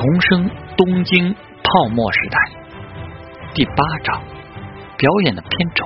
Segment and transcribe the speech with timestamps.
[0.00, 2.38] 重生东京泡沫时代
[3.52, 4.24] 第八章
[4.96, 5.84] 表演的片酬。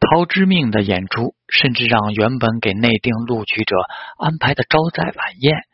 [0.00, 3.76] 陶之命的演出，甚至让原本给内定录取者
[4.16, 5.66] 安排的招待晚宴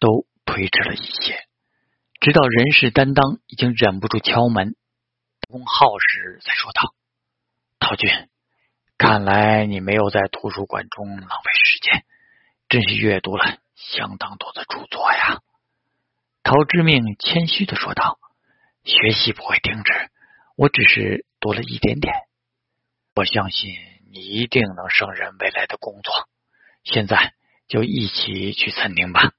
[0.00, 1.34] 都推迟了一些。
[2.20, 4.74] 直到人事担当已经忍不住敲门，
[5.48, 6.92] 公浩时才说道
[7.80, 8.10] ：“陶俊，
[8.98, 12.04] 看来你没有在图书馆中浪费时间，
[12.68, 15.40] 真是阅读了。”相当多的著作呀，
[16.44, 18.18] 陶之命谦虚的说道
[18.84, 20.10] ：“学习不会停止，
[20.56, 22.14] 我只是多了一点点。
[23.16, 23.74] 我相信
[24.12, 26.28] 你一定能胜任未来的工作。
[26.82, 27.32] 现在
[27.66, 29.32] 就一起去餐厅吧。”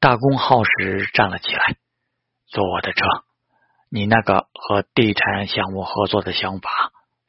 [0.00, 1.76] 大公号时站了起来，
[2.48, 3.06] 坐我的车。
[3.88, 6.70] 你那个和地产项目合作的想法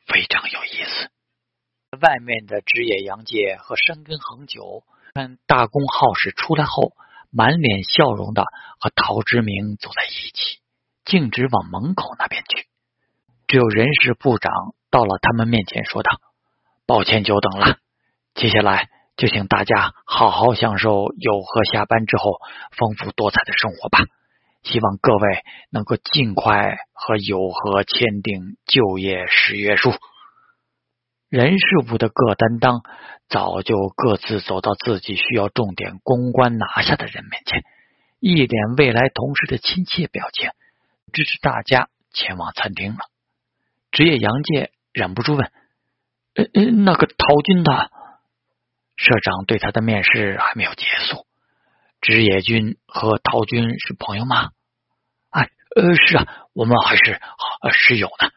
[0.07, 1.11] 非常有意思。
[1.99, 4.83] 外面的职野洋介和山根恒久。
[5.13, 6.93] 看大公好事出来后，
[7.31, 8.43] 满脸笑容的
[8.79, 10.59] 和陶之明走在一起，
[11.05, 12.67] 径直往门口那边去。
[13.47, 14.51] 只有人事部长
[14.89, 16.11] 到了他们面前，说道
[16.85, 17.77] ：“抱歉久等了，
[18.33, 22.39] 接下来就请大家好好享受友和下班之后
[22.77, 23.99] 丰富多彩的生活吧。
[24.63, 29.93] 希望各位能够尽快和友和签订就业誓约书。”
[31.31, 32.83] 人事部的各担当
[33.29, 37.63] 早就各自走到自己需要重点公关拿下的人面前，
[38.19, 40.49] 一脸未来同事的亲切表情，
[41.13, 43.05] 支持大家前往餐厅了。
[43.91, 45.49] 职业杨介忍不住问
[46.35, 47.89] ：“呃呃，那个陶军的
[48.97, 51.25] 社长对他的面试还没有结束，
[52.01, 54.49] 职业军和陶军是朋友吗
[55.31, 57.21] ？”“哎，呃，是啊，我们还是
[57.71, 58.31] 室友呢。”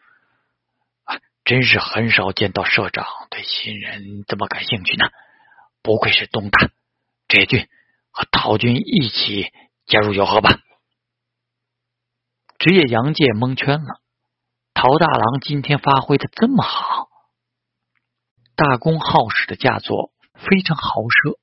[1.45, 5.11] 真是很少见到社长对新人这么感兴趣呢，
[5.83, 6.71] 不愧是东大
[7.29, 7.69] 野军
[8.11, 9.53] 和陶军一起
[9.87, 10.59] 加入友和吧。
[12.59, 14.01] 职业杨介蒙圈了，
[14.73, 17.09] 陶大郎今天发挥的这么好，
[18.57, 21.39] 大公好使的嫁作非常豪奢。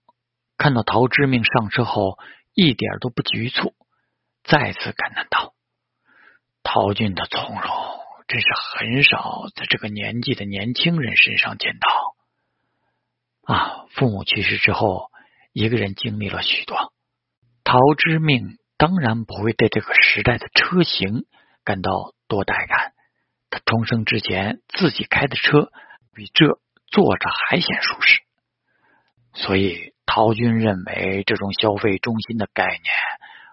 [0.58, 2.18] 看到陶之命上车后，
[2.54, 3.76] 一点都不局促，
[4.44, 5.54] 再次感叹道
[6.64, 8.01] ：“陶军的从容。”
[8.32, 13.86] 真是很少在这个年纪的年轻人身上见到啊！
[13.92, 15.10] 父母去世之后，
[15.52, 16.94] 一个人经历了许多。
[17.66, 21.26] 陶之命当然不会对这个时代的车型
[21.66, 22.94] 感到多带感。
[23.50, 25.70] 他重生之前自己开的车
[26.16, 28.22] 比这坐着还显舒适，
[29.34, 32.80] 所以陶军认为这种消费中心的概念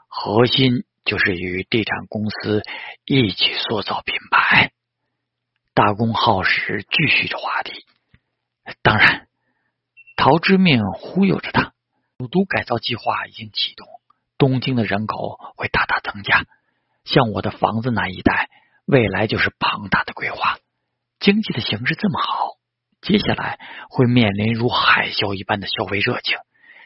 [0.07, 0.85] 核心。
[1.09, 2.63] 就是与地产公司
[3.07, 4.73] 一起塑造品牌。
[5.73, 7.87] 大公耗时继续着话题。
[8.83, 9.27] 当然，
[10.17, 11.73] 陶之命忽悠着他，
[12.19, 13.87] 首都改造计划已经启动，
[14.37, 16.45] 东京的人口会大大增加。
[17.05, 18.51] 像我的房子那一带，
[18.85, 20.59] 未来就是庞大的规划。
[21.21, 22.59] 经济的形势这么好，
[23.01, 23.59] 接下来
[23.89, 26.37] 会面临如海啸一般的消费热情，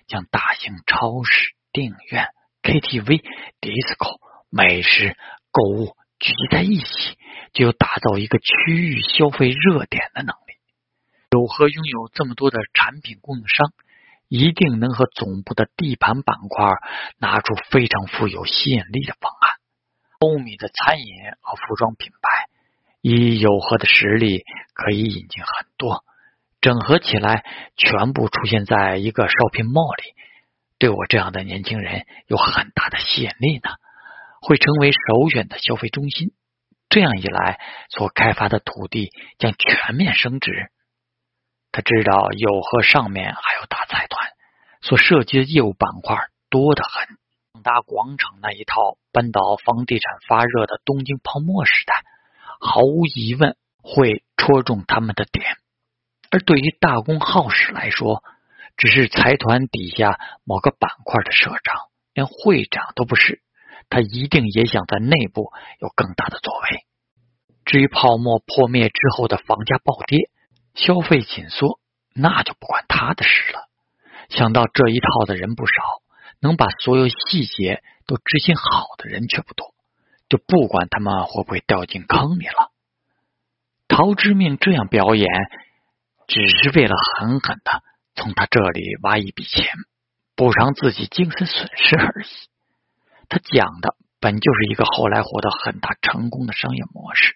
[0.06, 2.28] 将大型超市、电影院。
[2.62, 3.22] KTV、
[3.60, 5.16] disco、美食、
[5.50, 7.18] 购物聚集在一起，
[7.52, 10.54] 就有打造一个区域消费热点的能力。
[11.30, 13.72] 有和拥有这么多的产品供应商，
[14.28, 16.66] 一定能和总部的地盘板块
[17.18, 19.56] 拿出非常富有吸引力的方案。
[20.20, 21.06] 欧米的餐饮
[21.40, 22.46] 和服装品牌，
[23.00, 24.44] 以友和的实力
[24.74, 26.04] 可以引进很多，
[26.60, 27.44] 整合起来，
[27.76, 30.14] 全部出现在一个 shopping mall 里。
[30.82, 33.70] 对我这样的年轻人有很大的吸引力呢，
[34.40, 36.32] 会成为首选的消费中心。
[36.88, 40.72] 这样一来，所开发的土地将全面升值。
[41.70, 44.30] 他知道有和上面还有大财团，
[44.80, 46.16] 所涉及的业务板块
[46.50, 47.16] 多得很。
[47.52, 51.94] 广达广场那一套搬到房地产发热的东京泡沫时代，
[52.58, 55.46] 毫无疑问会戳中他们的点。
[56.32, 58.24] 而对于大公好使来说，
[58.76, 61.80] 只是财团底下某个板块的社长，
[62.14, 63.40] 连会长都不是，
[63.88, 66.86] 他一定也想在内部有更大的作为。
[67.64, 70.30] 至于泡沫破灭之后的房价暴跌、
[70.74, 71.78] 消费紧缩，
[72.14, 73.68] 那就不管他的事了。
[74.30, 75.72] 想到这一套的人不少，
[76.40, 79.74] 能把所有细节都执行好的人却不多，
[80.28, 82.72] 就不管他们会不会掉进坑里了。
[83.86, 85.28] 陶之命这样表演，
[86.26, 87.82] 只是为了狠狠的。
[88.14, 89.66] 从他这里挖一笔钱，
[90.36, 92.26] 补偿自己精神损失而已。
[93.28, 97.34] 他讲的本就是一个后来获得很大成功的商业模式，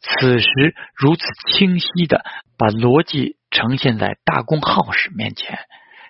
[0.00, 2.24] 此时如此清晰的
[2.56, 5.58] 把逻辑呈现在大公号使面前，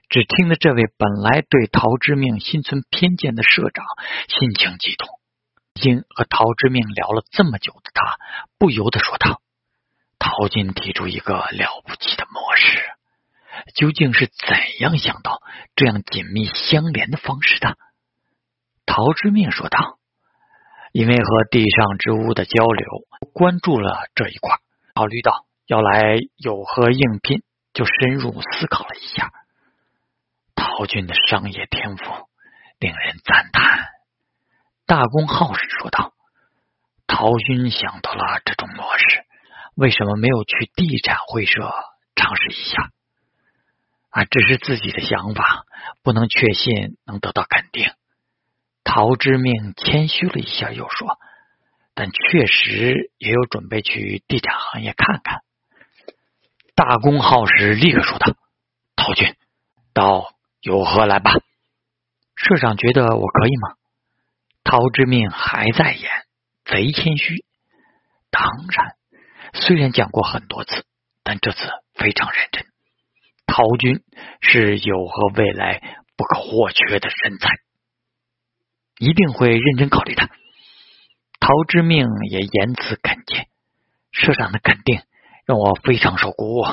[0.08, 3.84] 只听得这位本来对陶之命心存偏见的社长
[4.28, 5.08] 心情激动，
[5.74, 8.18] 已经和陶之命聊了这么久的他，
[8.58, 9.40] 不由得说道
[10.18, 12.78] ：“陶金提出一个了不起的模式，
[13.74, 15.40] 究竟是怎样想到
[15.74, 17.76] 这样紧密相连的方式的？”
[18.86, 19.98] 陶之命说道
[20.92, 22.86] ：“因为和地上之物的交流，
[23.32, 24.58] 关注了这一块，
[24.94, 27.42] 考虑到要来有何应聘，
[27.74, 29.32] 就深入思考了一下。”
[30.54, 32.04] 陶俊的商业天赋
[32.78, 33.88] 令人赞叹。
[34.86, 36.12] 大公好事说道
[37.08, 39.24] ：“陶军想到了这种模式，
[39.74, 41.74] 为什么没有去地产会社
[42.14, 42.90] 尝试一下？
[44.16, 45.64] 啊，只是自己的想法，
[46.02, 47.90] 不能确信能得到肯定。”
[48.82, 51.18] 陶之命谦虚了一下，又说
[51.94, 55.40] ：“但确实也有准备去地产行业看看。”
[56.74, 58.34] 大公好时立刻说道
[58.96, 59.34] ：“陶军，
[59.92, 60.32] 到。”
[60.62, 61.30] 有何来吧？
[62.34, 63.76] 社长觉得我可以吗？
[64.64, 66.10] 陶之命还在演，
[66.64, 67.44] 贼谦虚。
[68.30, 68.96] 当然，
[69.52, 70.84] 虽然讲过很多次，
[71.22, 71.58] 但这次
[71.94, 72.66] 非常认真。
[73.46, 74.02] 陶军
[74.40, 75.80] 是有何未来
[76.16, 77.48] 不可或缺的人才，
[78.98, 80.28] 一定会认真考虑的。
[81.40, 83.46] 陶之命也言辞恳切，
[84.12, 85.02] 社长的肯定
[85.46, 86.64] 让我非常受鼓舞。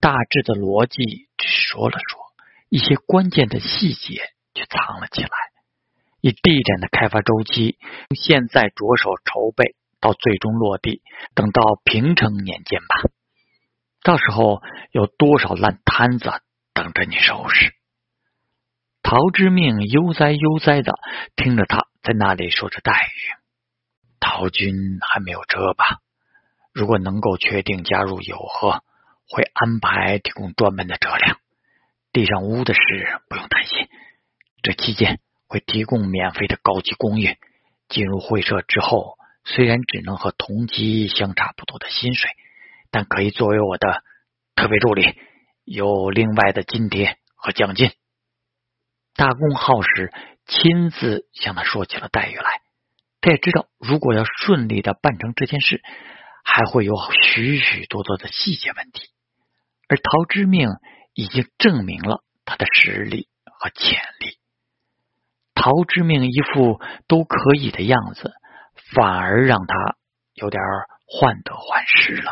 [0.00, 2.26] 大致的逻辑只说了说。
[2.68, 4.20] 一些关键的细节
[4.52, 5.30] 却藏了起来。
[6.20, 11.00] 以地展的开发周期，从现在着手筹备到最终落地，
[11.36, 13.08] 等到平成年间吧。
[14.02, 14.62] 到时候
[14.92, 16.30] 有多少烂摊子
[16.72, 17.72] 等着你收拾？
[19.02, 20.94] 陶之命悠哉悠哉的
[21.36, 23.18] 听着他在那里说着待遇。
[24.18, 26.00] 陶军还没有车吧？
[26.72, 28.82] 如果能够确定加入友和，
[29.28, 31.38] 会安排提供专门的车辆。
[32.12, 32.80] 地上屋的事
[33.28, 33.88] 不用担心，
[34.62, 37.36] 这期间会提供免费的高级公寓。
[37.88, 42.30] 进入会社之后，虽然只能和同级相差不多的薪水，
[42.90, 44.02] 但可以作为我的
[44.54, 45.18] 特别助理，
[45.64, 47.90] 有另外的津贴和奖金。
[49.14, 50.12] 大公好时
[50.46, 52.60] 亲自向他说起了待遇来，
[53.20, 55.82] 他也知道，如果要顺利的办成这件事，
[56.44, 59.08] 还会有许许多多的细节问题，
[59.88, 60.68] 而陶之命。
[61.18, 64.36] 已经证明了他的实力和潜力。
[65.54, 66.78] 陶之命一副
[67.08, 68.34] 都可以的样子，
[68.94, 69.96] 反而让他
[70.34, 70.62] 有点
[71.06, 72.30] 患得患失了。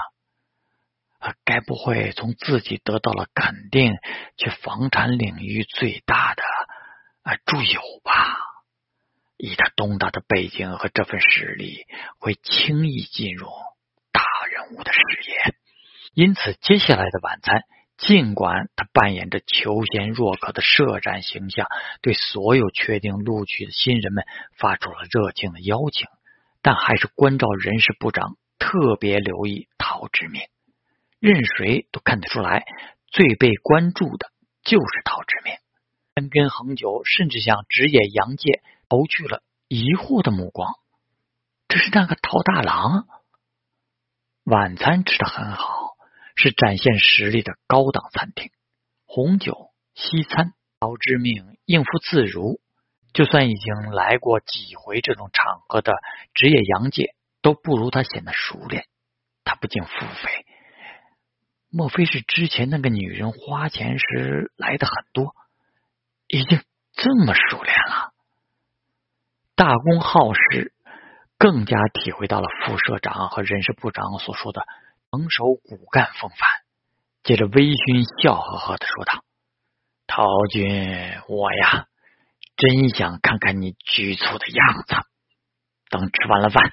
[1.45, 3.95] 该不会从自己得到了肯定，
[4.37, 6.43] 去房产领域最大的
[7.23, 8.39] 啊住友吧？
[9.37, 11.87] 以他东大的背景和这份实力，
[12.19, 13.49] 会轻易进入
[14.13, 15.55] 大人物的视野。
[16.15, 17.63] 因此，接下来的晚餐。
[17.97, 21.69] 尽管他扮演着求贤若渴的社长形象，
[22.03, 24.25] 对所有确定录取的新人们
[24.59, 26.09] 发出了热情的邀请，
[26.61, 30.43] 但还是关照人事部长特别留意陶之明。
[31.27, 32.67] 任谁都看得出来，
[33.07, 34.31] 最被关注的
[34.63, 35.55] 就是陶之命。
[36.15, 40.75] 三根恒久甚至向职业洋界投去了疑惑的目光。
[41.67, 43.07] 这是那个陶大郎。
[44.45, 45.95] 晚餐吃的很好。
[46.37, 48.51] 是展现实力的高档餐厅，
[49.07, 52.61] 红酒、西餐，陶之命应付自如。
[53.13, 55.95] 就算已经来过几回这种场合的
[56.35, 58.87] 职业洋界，都不如他显得熟练。
[59.45, 60.45] 他不禁腹诽：
[61.77, 65.35] 莫非是之前那个女人花钱时来的很多，
[66.29, 66.63] 已经
[66.93, 68.13] 这么熟练了？
[69.57, 70.73] 大公好事，
[71.37, 74.65] 更加体会到了副社长和人事部长所说的。
[75.11, 76.49] 成熟骨干风范，
[77.23, 79.23] 接着微醺笑呵呵的说道
[80.09, 81.87] ：“陶军，我呀，
[82.57, 84.97] 真想看看你局促的样子。
[85.89, 86.73] 等吃完了饭，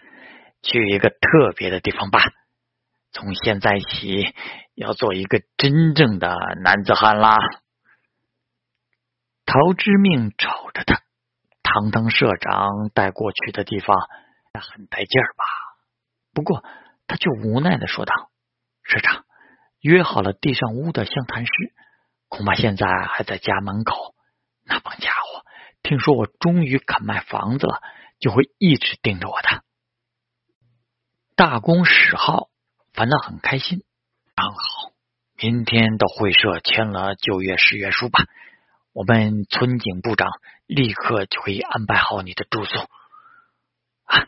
[0.64, 2.20] 去一个特别的地方吧。
[3.12, 4.34] 从现在起，
[4.76, 7.36] 要做一个真正的男子汉啦。”
[9.46, 11.02] 陶之命瞅着他，
[11.62, 13.98] 堂堂社长带过去的地方，
[14.54, 15.44] 那很带劲儿吧？
[16.34, 16.64] 不过，
[17.06, 18.14] 他却无奈的说道。
[18.84, 19.26] 社长
[19.82, 21.52] 约好了地上屋的相谈室，
[22.30, 24.16] 恐怕现在还在家门口。
[24.64, 25.46] 那帮家伙
[25.84, 27.82] 听说我终于肯卖房子了，
[28.20, 29.64] 就会一直盯着我的。
[31.36, 32.51] 大公史浩
[32.94, 33.84] 反倒很开心。
[34.36, 34.60] 刚好
[35.38, 38.26] 明天到会社签了就业誓约书吧，
[38.94, 40.30] 我们村警部长
[40.68, 42.80] 立刻就可以安排好你的住宿。
[44.06, 44.28] 啊，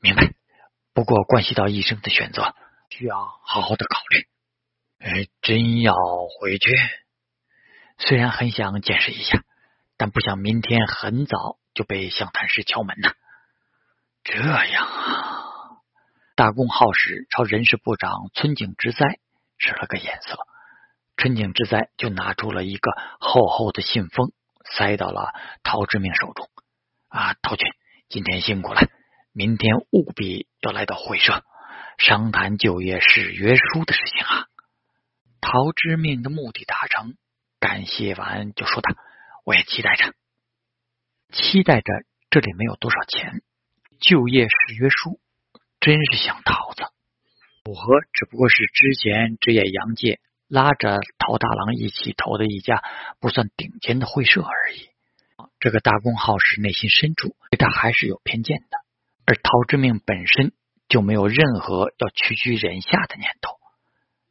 [0.00, 0.32] 明白。
[0.92, 2.54] 不过关系到医生的选择。
[2.90, 4.28] 需要好好的考虑。
[5.00, 5.94] 哎，真要
[6.38, 6.70] 回去，
[7.98, 9.42] 虽然很想见识一下，
[9.96, 13.12] 但不想明天很早就被湘潭市敲门呐。
[14.22, 15.33] 这样啊，
[16.36, 19.20] 大公好使朝人事部长村井之哉
[19.56, 20.36] 使了个眼色，
[21.16, 24.32] 村井之哉就拿出了一个厚厚的信封，
[24.64, 26.50] 塞到了陶之命手中。
[27.06, 27.68] 啊，陶君，
[28.08, 28.80] 今天辛苦了，
[29.32, 31.44] 明天务必要来到会社
[31.98, 34.46] 商谈就业誓约书的事情啊。
[35.40, 37.14] 陶之命的目的达成，
[37.60, 38.90] 感谢完就说道
[39.46, 40.12] ：“我也期待着，
[41.32, 41.92] 期待着。
[42.28, 43.42] 这里没有多少钱。”
[44.00, 45.20] 就业誓约书，
[45.84, 46.82] 真是像桃子。
[47.66, 52.82] 五和只不过是之前职业杨介拉着陶大郎一起投的一家
[53.20, 54.88] 不算顶尖的会社而已。
[55.60, 58.78] 这个大公好使内心深处对他还是有偏见的，
[59.26, 60.54] 而陶之命本身
[60.88, 63.52] 就没有任何要屈居人下的念头。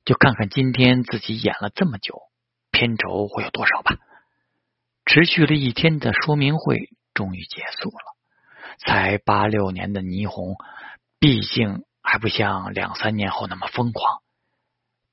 [0.06, 2.20] 就看看今天自己演了这么久，
[2.72, 3.98] 片酬会有多少吧。
[5.06, 8.18] 持续了一天的说明会终于结束了。
[8.80, 10.56] 才八六年的霓虹，
[11.24, 14.22] 毕竟还不像两三年后那么疯狂。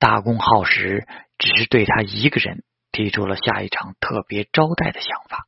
[0.00, 1.06] 大公耗时
[1.38, 5.46] 只是对他一个人提出了下一场特别招待的想法。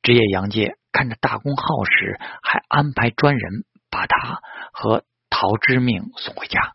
[0.00, 4.38] 职业杨介看着大公耗时，还安排专人把他
[4.72, 6.74] 和陶之命送回家，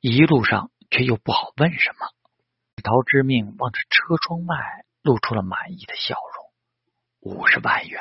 [0.00, 2.06] 一路上却又不好问什么。
[2.82, 4.56] 陶之命望着车窗外，
[5.02, 7.34] 露出了满意的笑容。
[7.34, 8.00] 五十万元，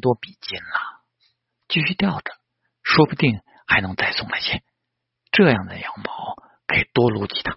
[0.00, 1.02] 多笔金了。
[1.66, 2.36] 继续吊着，
[2.84, 4.62] 说不定还能再送来些。
[5.32, 7.56] 这样的羊毛可以多撸几趟。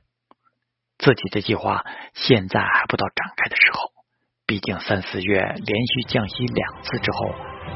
[0.98, 3.92] 自己的计划现在还不到展开的时候，
[4.48, 7.36] 毕竟三四月连续降息两次之后，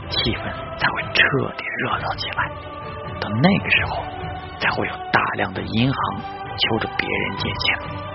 [0.10, 2.50] 气氛才会彻底热闹起来。
[3.20, 4.04] 到那个时候，
[4.60, 6.22] 才会有大量的银行
[6.58, 8.11] 求着别人借钱。